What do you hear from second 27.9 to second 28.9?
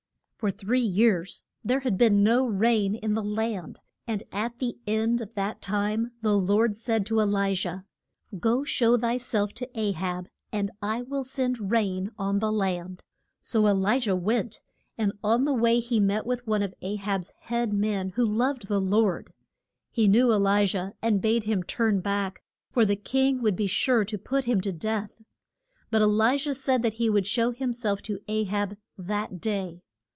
to A hab